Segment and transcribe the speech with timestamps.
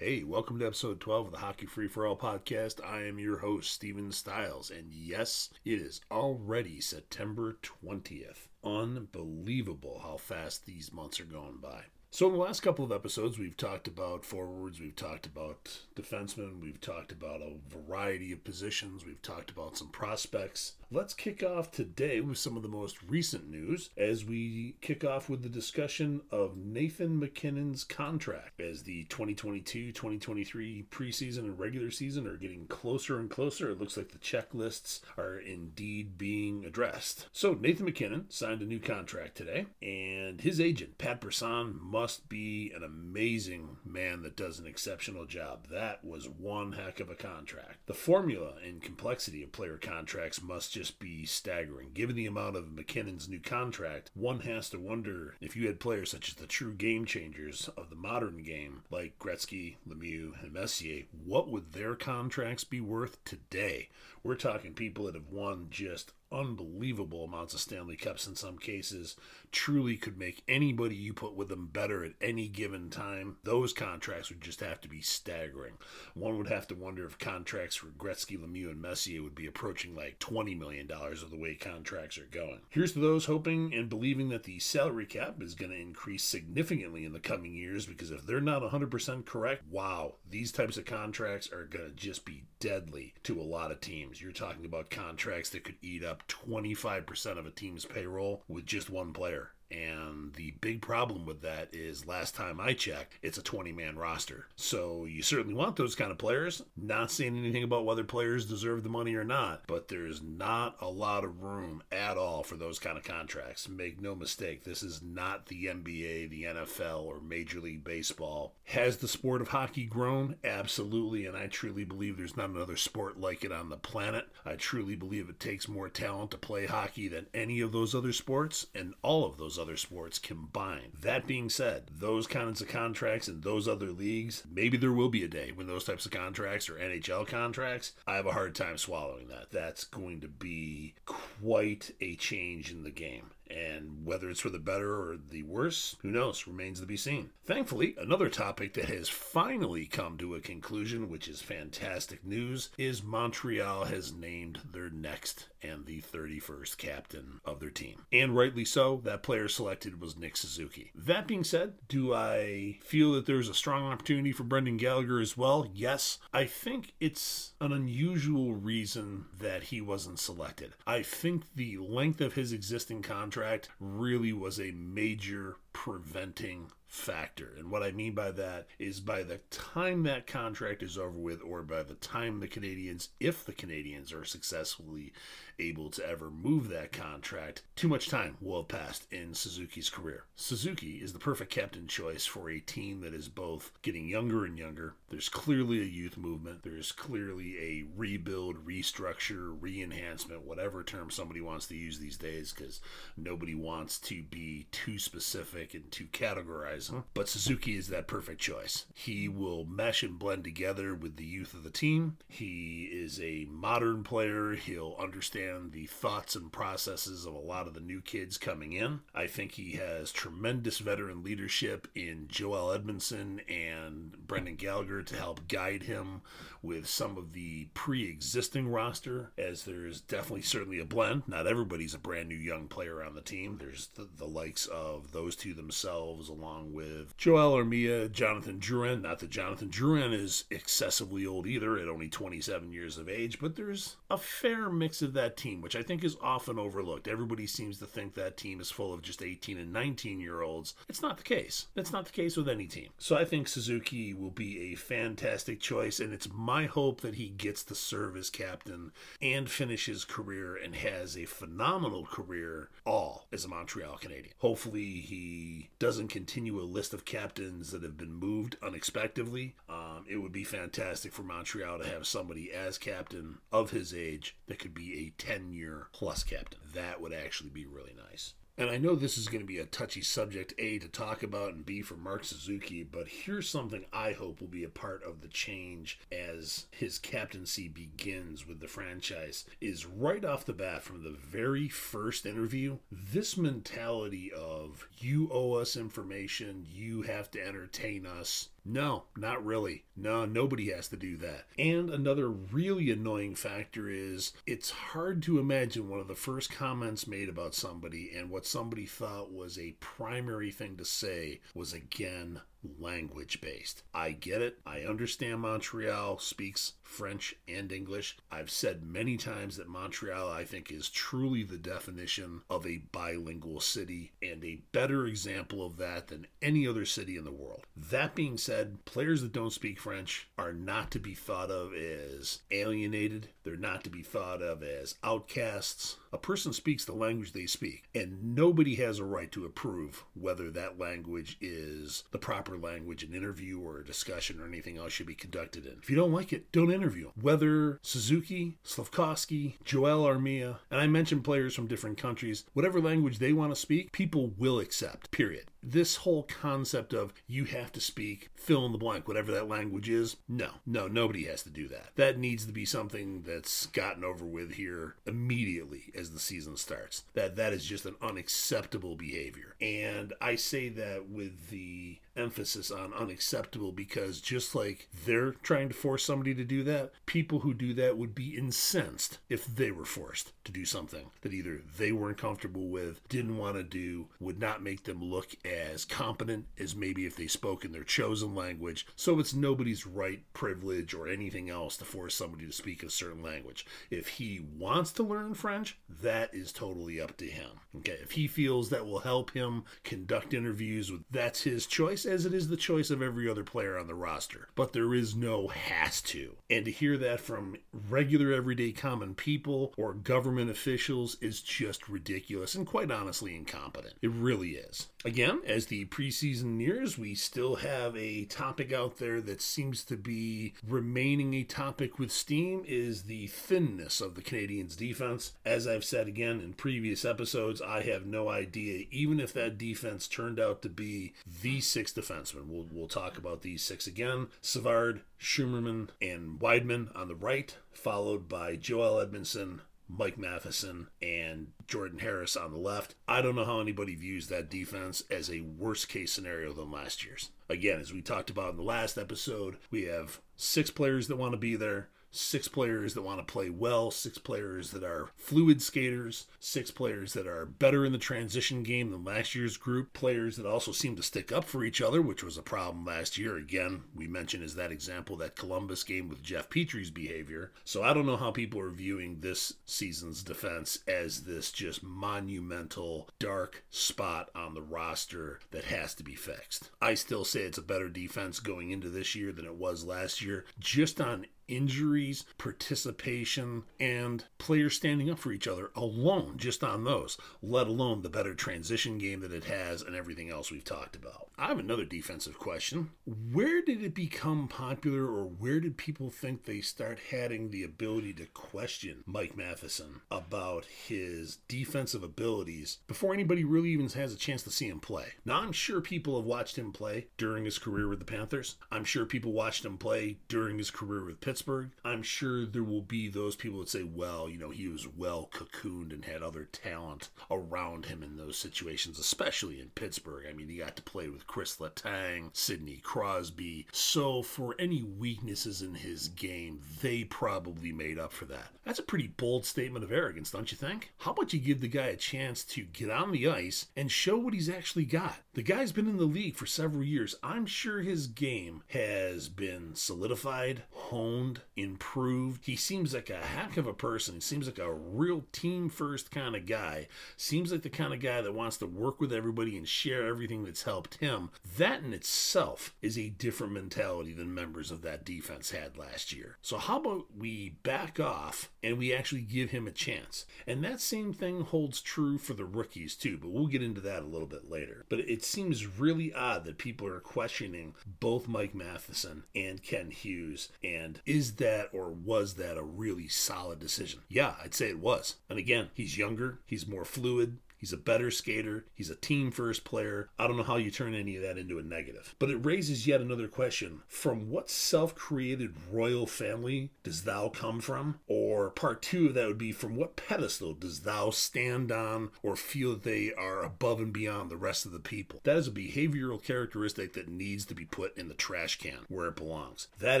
[0.00, 2.78] Hey, welcome to episode 12 of the Hockey Free for All podcast.
[2.86, 8.46] I am your host, Steven Stiles, and yes, it is already September 20th.
[8.62, 11.86] Unbelievable how fast these months are going by.
[12.12, 16.60] So, in the last couple of episodes, we've talked about forwards, we've talked about defensemen,
[16.60, 20.74] we've talked about a variety of positions, we've talked about some prospects.
[20.90, 25.28] Let's kick off today with some of the most recent news as we kick off
[25.28, 28.58] with the discussion of Nathan MacKinnon's contract.
[28.58, 33.98] As the 2022 2023 preseason and regular season are getting closer and closer, it looks
[33.98, 37.28] like the checklists are indeed being addressed.
[37.32, 42.72] So, Nathan MacKinnon signed a new contract today, and his agent, Pat Brisson, must be
[42.74, 45.66] an amazing man that does an exceptional job.
[45.70, 47.84] That was one heck of a contract.
[47.84, 51.90] The formula and complexity of player contracts must just be staggering.
[51.92, 56.08] Given the amount of MacKinnon's new contract, one has to wonder if you had players
[56.08, 61.06] such as the true game changers of the modern game, like Gretzky, Lemieux, and Messier,
[61.24, 63.88] what would their contracts be worth today?
[64.22, 69.16] We're talking people that have won just unbelievable amounts of Stanley Cups in some cases,
[69.50, 73.36] truly could make anybody you put with them better at any given time.
[73.44, 75.74] Those contracts would just have to be staggering.
[76.14, 79.94] One would have to wonder if contracts for Gretzky, Lemieux, and Messier would be approaching
[79.96, 82.60] like $20 million of the way contracts are going.
[82.68, 87.04] Here's to those hoping and believing that the salary cap is going to increase significantly
[87.04, 91.50] in the coming years because if they're not 100% correct, wow, these types of contracts
[91.52, 94.20] are going to just be deadly to a lot of teams.
[94.20, 98.90] You're talking about contracts that could eat up 25% of a team's payroll with just
[98.90, 99.52] one player.
[99.70, 103.98] And the big problem with that is last time I checked, it's a 20 man
[103.98, 104.46] roster.
[104.56, 106.62] So you certainly want those kind of players.
[106.76, 110.88] Not saying anything about whether players deserve the money or not, but there's not a
[110.88, 113.68] lot of room at all for those kind of contracts.
[113.68, 118.54] Make no mistake, this is not the NBA, the NFL, or Major League Baseball.
[118.64, 120.36] Has the sport of hockey grown?
[120.44, 121.26] Absolutely.
[121.26, 124.28] And I truly believe there's not another sport like it on the planet.
[124.44, 128.12] I truly believe it takes more talent to play hockey than any of those other
[128.12, 130.92] sports, and all of those other sports combined.
[131.00, 135.24] That being said, those kinds of contracts in those other leagues, maybe there will be
[135.24, 138.78] a day when those types of contracts or NHL contracts, I have a hard time
[138.78, 139.50] swallowing that.
[139.50, 143.30] That's going to be quite a change in the game.
[143.50, 147.30] And whether it's for the better or the worse, who knows, remains to be seen.
[147.46, 153.02] Thankfully, another topic that has finally come to a conclusion, which is fantastic news, is
[153.02, 158.02] Montreal has named their next and the 31st captain of their team.
[158.12, 160.92] And rightly so, that player selected was Nick Suzuki.
[160.94, 165.36] That being said, do I feel that there's a strong opportunity for Brendan Gallagher as
[165.36, 165.70] well?
[165.72, 166.18] Yes.
[166.32, 170.74] I think it's an unusual reason that he wasn't selected.
[170.86, 177.52] I think the length of his existing contract really was a major preventing factor.
[177.56, 181.40] And what I mean by that is by the time that contract is over with,
[181.40, 185.12] or by the time the Canadiens, if the Canadiens are successfully
[185.60, 190.24] able to ever move that contract, too much time will have passed in Suzuki's career.
[190.34, 194.58] Suzuki is the perfect captain choice for a team that is both getting younger and
[194.58, 194.94] younger.
[195.10, 201.40] There's clearly a youth movement, there's clearly a rebuild, restructure, re enhancement, whatever term somebody
[201.40, 202.80] wants to use these days, because
[203.16, 207.04] nobody wants to be too specific and too categorized.
[207.14, 208.84] But Suzuki is that perfect choice.
[208.94, 212.18] He will mesh and blend together with the youth of the team.
[212.28, 214.52] He is a modern player.
[214.52, 219.00] He'll understand the thoughts and processes of a lot of the new kids coming in.
[219.14, 225.48] I think he has tremendous veteran leadership in Joel Edmundson and Brendan Gallagher to help
[225.48, 226.22] guide him
[226.62, 231.22] with some of the pre existing roster, as there's definitely certainly a blend.
[231.26, 233.58] Not everybody's a brand new young player on the team.
[233.60, 239.02] There's the, the likes of those two themselves, along with Joel Armia, Jonathan Drouin.
[239.02, 243.56] Not that Jonathan Drouin is excessively old either, at only 27 years of age, but
[243.56, 247.08] there's a fair mix of that team, which I think is often overlooked.
[247.08, 250.74] Everybody seems to think that team is full of just 18 and 19 year olds.
[250.88, 251.66] It's not the case.
[251.76, 252.88] It's not the case with any team.
[252.98, 257.28] So I think Suzuki will be a fantastic choice, and it's my hope that he
[257.28, 258.90] gets to serve as captain
[259.20, 264.32] and finish his career and has a phenomenal career all as a Montreal Canadien.
[264.38, 269.54] Hopefully, he doesn't continue a list of captains that have been moved unexpectedly.
[269.68, 274.36] Um, it would be fantastic for Montreal to have somebody as captain of his age
[274.46, 276.60] that could be a 10 year plus captain.
[276.72, 278.32] That would actually be really nice.
[278.58, 281.54] And I know this is going to be a touchy subject, A, to talk about,
[281.54, 285.20] and B, for Mark Suzuki, but here's something I hope will be a part of
[285.20, 291.04] the change as his captaincy begins with the franchise is right off the bat from
[291.04, 298.06] the very first interview, this mentality of you owe us information, you have to entertain
[298.06, 299.84] us, No, not really.
[299.96, 301.46] No, nobody has to do that.
[301.58, 307.06] And another really annoying factor is it's hard to imagine one of the first comments
[307.06, 312.42] made about somebody and what somebody thought was a primary thing to say was again
[312.78, 313.82] language based.
[313.94, 314.58] I get it.
[314.66, 318.16] I understand Montreal speaks French and English.
[318.30, 323.60] I've said many times that Montreal, I think, is truly the definition of a bilingual
[323.60, 327.66] city and a better example of that than any other city in the world.
[327.76, 332.40] That being said, players that don't speak French are not to be thought of as
[332.50, 335.96] alienated, they're not to be thought of as outcasts.
[336.12, 340.50] A person speaks the language they speak, and nobody has a right to approve whether
[340.50, 345.06] that language is the proper language an interview or a discussion or anything else should
[345.06, 345.78] be conducted in.
[345.82, 347.10] If you don't like it, don't interview.
[347.20, 353.32] Whether Suzuki, Slavkovsky, Joel Armia, and I mentioned players from different countries, whatever language they
[353.32, 358.30] want to speak, people will accept, period this whole concept of you have to speak
[358.34, 361.90] fill in the blank, whatever that language is, no, no, nobody has to do that.
[361.96, 367.04] That needs to be something that's gotten over with here immediately as the season starts.
[367.14, 369.54] That that is just an unacceptable behavior.
[369.60, 375.74] And I say that with the emphasis on unacceptable because just like they're trying to
[375.74, 379.84] force somebody to do that, people who do that would be incensed if they were
[379.84, 384.40] forced to do something that either they weren't comfortable with, didn't want to do, would
[384.40, 388.86] not make them look as competent as maybe if they spoke in their chosen language.
[388.96, 393.22] So it's nobody's right, privilege, or anything else to force somebody to speak a certain
[393.22, 393.66] language.
[393.90, 397.50] If he wants to learn French, that is totally up to him.
[397.76, 402.26] Okay, if he feels that will help him conduct interviews, with that's his choice, as
[402.26, 404.48] it is the choice of every other player on the roster.
[404.54, 406.36] But there is no has to.
[406.50, 407.56] And to hear that from
[407.88, 413.94] regular, everyday, common people or government officials is just ridiculous and quite honestly incompetent.
[414.02, 414.88] It really is.
[415.04, 419.96] Again, as the preseason nears, we still have a topic out there that seems to
[419.96, 425.32] be remaining a topic with steam is the thinness of the Canadiens defense.
[425.44, 430.08] As I've said again in previous episodes, I have no idea even if that defense
[430.08, 432.46] turned out to be the six defensemen.
[432.46, 434.28] We'll, we'll talk about these six again.
[434.40, 442.00] Savard, Schueneman, and Wideman on the right, followed by Joel Edmundson, Mike Matheson and Jordan
[442.00, 442.94] Harris on the left.
[443.06, 447.04] I don't know how anybody views that defense as a worse case scenario than last
[447.04, 447.30] year's.
[447.48, 451.32] Again, as we talked about in the last episode, we have six players that want
[451.32, 455.62] to be there six players that want to play well, six players that are fluid
[455.62, 460.36] skaters, six players that are better in the transition game than last year's group, players
[460.36, 463.36] that also seem to stick up for each other, which was a problem last year.
[463.36, 467.52] Again, we mentioned as that example that Columbus game with Jeff Petry's behavior.
[467.64, 473.08] So I don't know how people are viewing this season's defense as this just monumental
[473.18, 476.70] dark spot on the roster that has to be fixed.
[476.80, 480.22] I still say it's a better defense going into this year than it was last
[480.22, 486.84] year, just on injuries, participation, and players standing up for each other alone, just on
[486.84, 490.94] those, let alone the better transition game that it has and everything else we've talked
[490.94, 491.30] about.
[491.38, 492.90] I have another defensive question.
[493.32, 498.12] Where did it become popular, or where did people think they start having the ability
[498.14, 504.42] to question Mike Matheson about his defensive abilities before anybody really even has a chance
[504.42, 505.06] to see him play?
[505.24, 508.56] Now, I'm sure people have watched him play during his career with the Panthers.
[508.70, 511.37] I'm sure people watched him play during his career with Pittsburgh.
[511.38, 514.88] Pittsburgh, I'm sure there will be those people that say, well, you know, he was
[514.88, 520.26] well cocooned and had other talent around him in those situations, especially in Pittsburgh.
[520.28, 523.68] I mean, he got to play with Chris Letang, Sidney Crosby.
[523.70, 528.48] So for any weaknesses in his game, they probably made up for that.
[528.64, 530.92] That's a pretty bold statement of arrogance, don't you think?
[530.98, 534.18] How about you give the guy a chance to get on the ice and show
[534.18, 535.18] what he's actually got?
[535.34, 537.14] The guy's been in the league for several years.
[537.22, 542.44] I'm sure his game has been solidified, honed, improved.
[542.44, 544.16] He seems like a heck of a person.
[544.16, 546.88] He seems like a real team first kind of guy.
[547.16, 550.44] Seems like the kind of guy that wants to work with everybody and share everything
[550.44, 551.30] that's helped him.
[551.56, 556.38] That in itself is a different mentality than members of that defense had last year.
[556.42, 560.24] So, how about we back off and we actually give him a chance?
[560.46, 564.02] And that same thing holds true for the rookies too, but we'll get into that
[564.02, 564.84] a little bit later.
[564.88, 570.50] But it seems really odd that people are questioning both Mike Matheson and Ken Hughes
[570.62, 574.00] and is is that or was that a really solid decision?
[574.08, 575.16] Yeah, I'd say it was.
[575.28, 578.66] And again, he's younger, he's more fluid, He's a better skater.
[578.74, 580.08] He's a team first player.
[580.18, 582.14] I don't know how you turn any of that into a negative.
[582.18, 587.60] But it raises yet another question from what self created royal family does thou come
[587.60, 587.98] from?
[588.06, 592.36] Or part two of that would be from what pedestal does thou stand on or
[592.36, 595.20] feel they are above and beyond the rest of the people?
[595.24, 599.08] That is a behavioral characteristic that needs to be put in the trash can where
[599.08, 599.68] it belongs.
[599.78, 600.00] That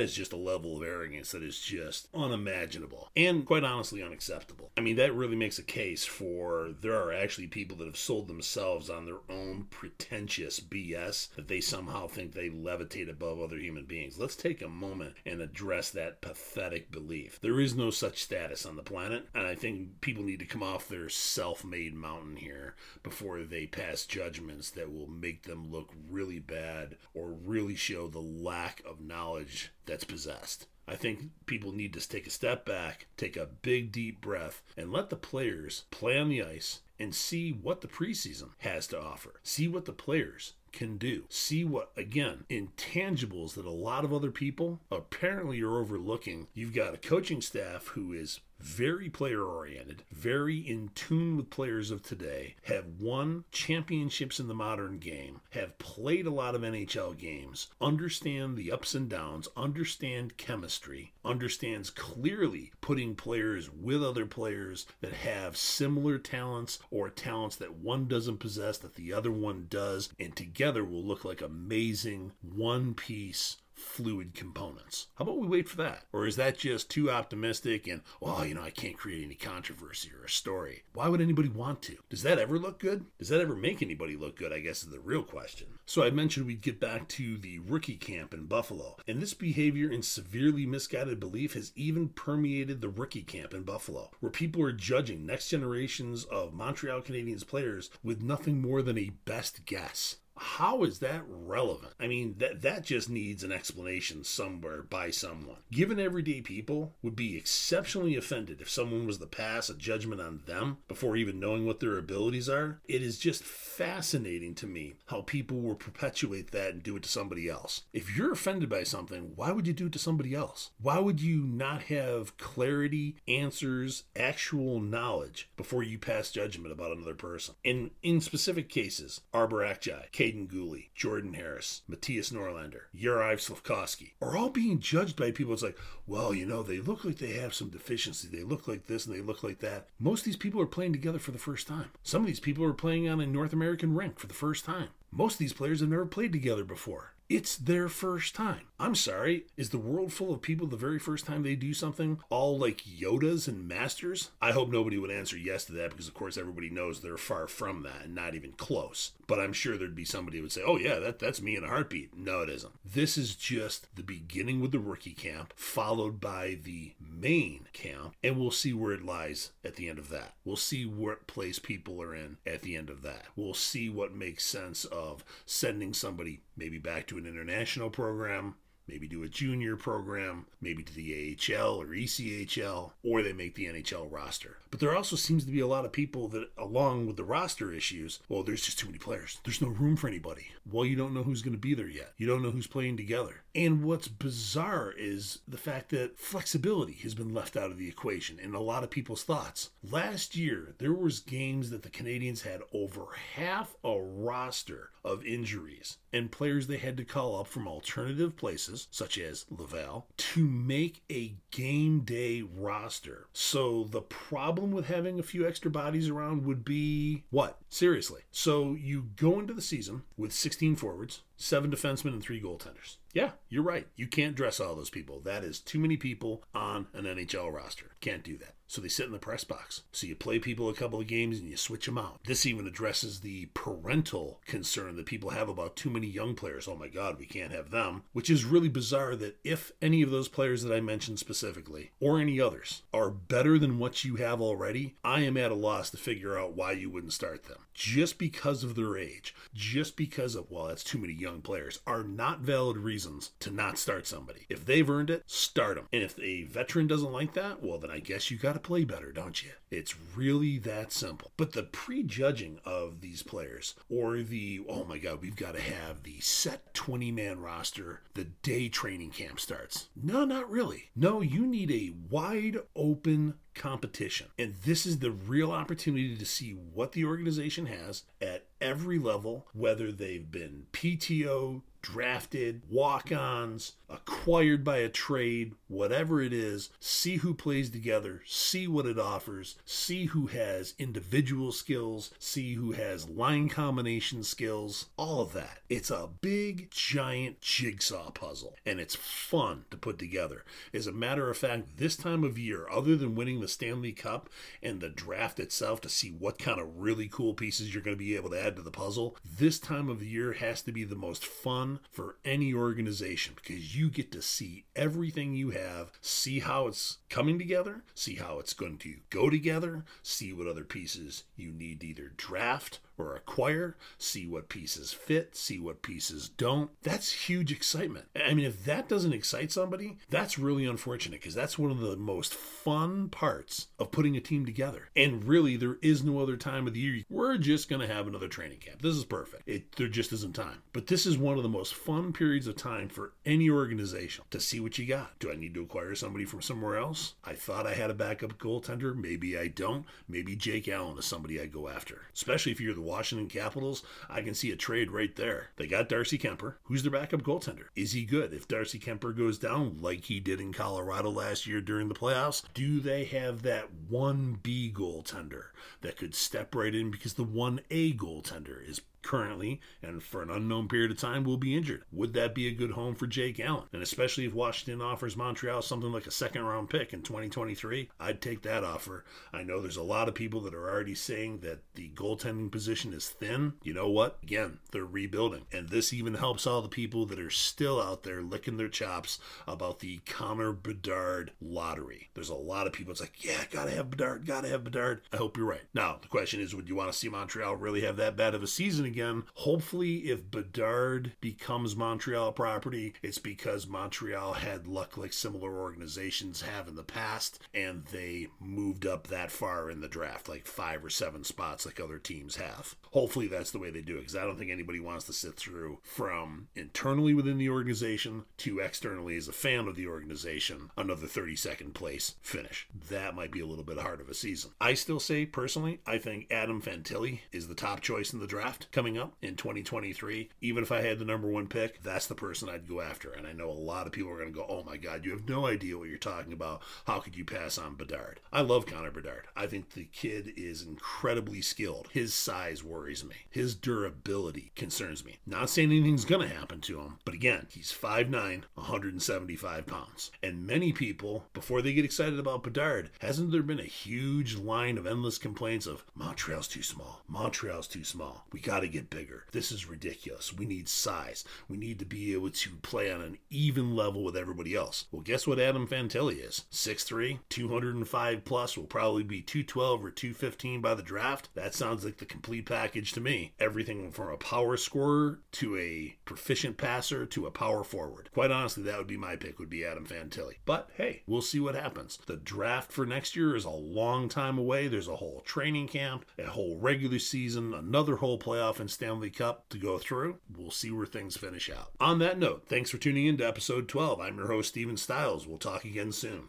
[0.00, 4.70] is just a level of arrogance that is just unimaginable and quite honestly unacceptable.
[4.76, 8.28] I mean, that really makes a case for there are actually people that have sold
[8.28, 13.84] themselves on their own pretentious BS that they somehow think they levitate above other human
[13.84, 14.18] beings.
[14.18, 17.40] Let's take a moment and address that pathetic belief.
[17.40, 20.62] There is no such status on the planet, and I think people need to come
[20.62, 25.92] off their self made mountain here before they pass judgments that will make them look
[26.10, 30.66] really bad or really show the lack of knowledge that's possessed.
[30.88, 34.90] I think people need to take a step back, take a big deep breath, and
[34.90, 39.40] let the players play on the ice and see what the preseason has to offer.
[39.42, 41.24] See what the players can do.
[41.28, 46.48] See what, again, intangibles that a lot of other people apparently are overlooking.
[46.54, 51.90] You've got a coaching staff who is very player oriented, very in tune with players
[51.90, 57.16] of today, have won championships in the modern game, have played a lot of NHL
[57.16, 64.86] games, understand the ups and downs, understand chemistry, understands clearly putting players with other players
[65.00, 70.08] that have similar talents or talents that one doesn't possess that the other one does,
[70.18, 75.06] and together will look like amazing one piece fluid components.
[75.14, 76.04] How about we wait for that?
[76.12, 80.10] Or is that just too optimistic and, well, you know, I can't create any controversy
[80.18, 80.82] or a story?
[80.92, 81.96] Why would anybody want to?
[82.08, 83.06] Does that ever look good?
[83.18, 84.52] Does that ever make anybody look good?
[84.52, 85.66] I guess is the real question.
[85.86, 89.90] So I mentioned we'd get back to the rookie camp in Buffalo, and this behavior
[89.90, 94.72] and severely misguided belief has even permeated the rookie camp in Buffalo, where people are
[94.72, 100.84] judging next generations of Montreal Canadiens players with nothing more than a best guess how
[100.84, 101.92] is that relevant?
[102.00, 105.58] I mean, that that just needs an explanation somewhere by someone.
[105.70, 110.42] Given everyday people would be exceptionally offended if someone was to pass a judgment on
[110.46, 112.80] them before even knowing what their abilities are.
[112.88, 117.08] It is just fascinating to me how people will perpetuate that and do it to
[117.08, 117.82] somebody else.
[117.92, 120.70] If you're offended by something, why would you do it to somebody else?
[120.80, 127.14] Why would you not have clarity, answers, actual knowledge before you pass judgment about another
[127.14, 127.54] person?
[127.64, 134.36] And in specific cases, Arber Xhekaj, Kaiden Guhle, Jordan Harris, Mattias Norlinder, Juraj Slavkovsky are
[134.36, 135.54] all being judged by people.
[135.54, 138.28] It's like, well, you know, they look like they have some deficiency.
[138.28, 139.86] They look like this and they look like that.
[139.98, 141.90] Most of these people are playing together for the first time.
[142.02, 144.88] Some of these people are playing on a North American rink for the first time.
[145.10, 147.14] Most of these players have never played together before.
[147.30, 148.67] It's their first time.
[148.80, 152.20] I'm sorry, is the world full of people the very first time they do something
[152.30, 154.30] all like Yodas and masters?
[154.40, 157.48] I hope nobody would answer yes to that because, of course, everybody knows they're far
[157.48, 159.12] from that and not even close.
[159.26, 161.64] But I'm sure there'd be somebody who would say, oh, yeah, that, that's me in
[161.64, 162.16] a heartbeat.
[162.16, 162.72] No, it isn't.
[162.84, 168.38] This is just the beginning with the rookie camp, followed by the main camp, and
[168.38, 170.34] we'll see where it lies at the end of that.
[170.44, 173.24] We'll see what place people are in at the end of that.
[173.34, 178.54] We'll see what makes sense of sending somebody maybe back to an international program,
[178.88, 183.66] maybe do a junior program, maybe to the AHL or ECHL, or they make the
[183.66, 184.56] NHL roster.
[184.70, 187.72] But there also seems to be a lot of people that, along with the roster
[187.72, 189.38] issues, well, there's just too many players.
[189.44, 190.48] There's no room for anybody.
[190.70, 192.12] Well, you don't know who's going to be there yet.
[192.18, 193.42] You don't know who's playing together.
[193.54, 198.38] And what's bizarre is the fact that flexibility has been left out of the equation
[198.38, 199.70] in a lot of people's thoughts.
[199.82, 205.96] Last year, there was games that the Canadiens had over half a roster of injuries
[206.12, 211.02] and players they had to call up from alternative places, such as Laval, to make
[211.10, 213.26] a game day roster.
[213.32, 217.58] So the problem with having a few extra bodies around would be what?
[217.68, 218.22] Seriously.
[218.30, 222.96] So you go into the season with 16 forwards, seven defensemen, and three goaltenders.
[223.12, 223.86] Yeah, you're right.
[223.96, 225.20] You can't dress all those people.
[225.20, 227.92] That is too many people on an NHL roster.
[228.00, 228.54] Can't do that.
[228.68, 229.82] So they sit in the press box.
[229.92, 232.20] So you play people a couple of games and you switch them out.
[232.24, 236.68] This even addresses the parental concern that people have about too many young players.
[236.68, 238.04] Oh my God, we can't have them.
[238.12, 242.20] Which is really bizarre that if any of those players that I mentioned specifically, or
[242.20, 245.96] any others, are better than what you have already, I am at a loss to
[245.96, 247.58] figure out why you wouldn't start them.
[247.72, 252.02] Just because of their age, just because of, well, that's too many young players, are
[252.02, 254.46] not valid reasons to not start somebody.
[254.50, 255.86] If they've earned it, start them.
[255.92, 258.84] And if a veteran doesn't like that, well, then I guess you got to play
[258.84, 259.50] better, don't you?
[259.70, 261.32] It's really that simple.
[261.36, 266.02] But the prejudging of these players, or the, oh my God, we've got to have
[266.02, 269.88] the set 20 man roster the day training camp starts.
[270.00, 270.90] No, not really.
[270.96, 274.28] No, you need a wide open competition.
[274.38, 279.46] And this is the real opportunity to see what the organization has at every level,
[279.52, 287.16] whether they've been PTO, drafted, walk ons, acquired by a trade, whatever it is, see
[287.16, 293.08] who plays together, see what it offers, see who has individual skills, see who has
[293.08, 295.60] line combination skills, all of that.
[295.68, 300.44] It's a big, giant jigsaw puzzle, and it's fun to put together.
[300.74, 304.28] As a matter of fact, this time of year, other than winning the Stanley Cup
[304.62, 308.04] and the draft itself to see what kind of really cool pieces you're going to
[308.04, 310.84] be able to add to the puzzle, this time of the year has to be
[310.84, 316.40] the most fun for any organization because you get to see everything you have, see
[316.40, 321.24] how it's coming together, see how it's going to go together, see what other pieces
[321.36, 326.70] you need to either draft or acquire, see what pieces fit, see what pieces don't.
[326.82, 328.06] That's huge excitement.
[328.16, 331.96] I mean, if that doesn't excite somebody, that's really unfortunate because that's one of the
[331.96, 334.90] most fun parts of putting a team together.
[334.96, 337.04] And really, there is no other time of the year.
[337.08, 338.82] We're just going to have another training camp.
[338.82, 339.42] This is perfect.
[339.46, 340.62] It, there just isn't time.
[340.72, 344.40] But this is one of the most fun periods of time for any organization to
[344.40, 345.18] see what you got.
[345.18, 347.14] Do I need to acquire somebody from somewhere else?
[347.24, 348.94] I thought I had a backup goaltender.
[348.94, 349.84] Maybe I don't.
[350.08, 354.22] Maybe Jake Allen is somebody I go after, especially if you're the Washington Capitals, I
[354.22, 355.50] can see a trade right there.
[355.56, 356.54] They got Darcy Kuemper.
[356.64, 357.66] Who's their backup goaltender?
[357.76, 358.32] Is he good?
[358.32, 362.42] If Darcy Kuemper goes down like he did in Colorado last year during the playoffs,
[362.54, 365.48] do they have that 1B goaltender
[365.82, 370.68] that could step right in because the 1A goaltender is currently and for an unknown
[370.68, 371.84] period of time will be injured.
[371.92, 373.64] Would that be a good home for Jake Allen?
[373.72, 378.20] And especially if Washington offers Montreal something like a second round pick in 2023, I'd
[378.20, 379.04] take that offer.
[379.32, 382.92] I know there's a lot of people that are already saying that the goaltending position
[382.92, 383.54] is thin.
[383.62, 384.18] You know what?
[384.22, 385.46] Again, they're rebuilding.
[385.52, 389.18] And this even helps all the people that are still out there licking their chops
[389.46, 392.10] about the Connor Bedard lottery.
[392.14, 392.92] There's a lot of people.
[392.92, 395.02] It's like, yeah, gotta have Bedard, gotta have Bedard.
[395.12, 395.62] I hope you're right.
[395.74, 398.42] Now, the question is, would you want to see Montreal really have that bad of
[398.42, 399.22] a season again.
[399.34, 406.66] Hopefully, if Bedard becomes Montreal property, it's because Montreal had luck like similar organizations have
[406.66, 410.90] in the past, and they moved up that far in the draft, like five or
[410.90, 412.74] seven spots, like other teams have.
[412.92, 415.34] Hopefully, that's the way they do it, because I don't think anybody wants to sit
[415.34, 421.06] through from internally within the organization to externally as a fan of the organization another
[421.06, 422.66] 32nd place finish.
[422.88, 424.52] That might be a little bit hard of a season.
[424.60, 428.70] I still say, personally, I think Adam Fantilli is the top choice in the draft
[428.78, 430.28] coming up in 2023.
[430.40, 433.10] Even if I had the number one pick, that's the person I'd go after.
[433.10, 435.10] And I know a lot of people are going to go, oh my God, you
[435.10, 436.62] have no idea what you're talking about.
[436.86, 438.20] How could you pass on Bedard?
[438.32, 439.26] I love Connor Bedard.
[439.34, 441.88] I think the kid is incredibly skilled.
[441.90, 445.18] His size worries me, his durability concerns me.
[445.26, 450.12] Not saying anything's going to happen to him, but again, he's 5'9, 175 pounds.
[450.22, 454.78] And many people, before they get excited about Bedard, hasn't there been a huge line
[454.78, 458.24] of endless complaints of Montreal's too small, Montreal's too small.
[458.30, 459.24] We got to get bigger.
[459.32, 460.32] This is ridiculous.
[460.32, 461.24] We need size.
[461.48, 464.86] We need to be able to play on an even level with everybody else.
[464.90, 466.44] Well, guess what Adam Fantilli is?
[466.52, 471.28] 6'3, 205 plus, will probably be 212 or 215 by the draft.
[471.34, 473.32] That sounds like the complete package to me.
[473.38, 478.10] Everything from a power scorer to a proficient passer to a power forward.
[478.12, 480.34] Quite honestly, that would be my pick, would be Adam Fantilli.
[480.44, 481.98] But hey, we'll see what happens.
[482.06, 484.68] The draft for next year is a long time away.
[484.68, 488.18] There's a whole training camp, a whole regular season, another whole
[488.58, 490.18] and Stanley Cup to go through.
[490.36, 491.70] We'll see where things finish out.
[491.80, 494.00] On that note, thanks for tuning in to episode 12.
[494.00, 495.26] I'm your host, Steven Stiles.
[495.26, 496.28] We'll talk again soon.